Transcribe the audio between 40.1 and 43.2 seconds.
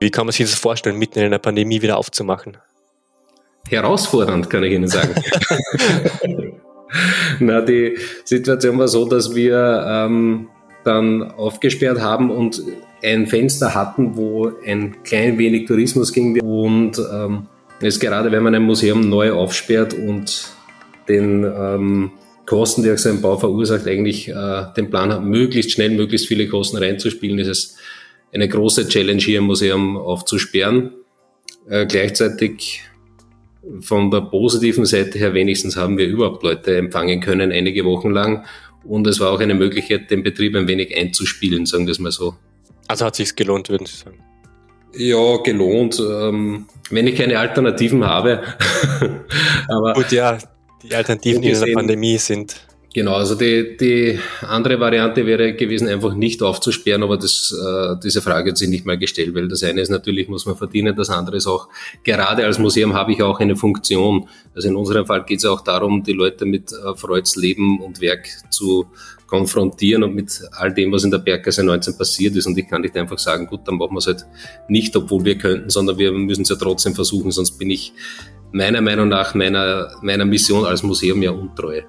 den Betrieb ein wenig einzuspielen, sagen wir es mal so. Also hat